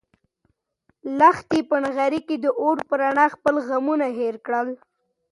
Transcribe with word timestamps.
لښتې 1.17 1.59
په 1.69 1.75
نغري 1.83 2.21
کې 2.27 2.35
د 2.43 2.45
اور 2.61 2.77
په 2.89 2.93
رڼا 3.01 3.25
خپل 3.35 3.55
غمونه 3.67 4.07
هېر 4.19 4.35
کړل. 4.45 4.67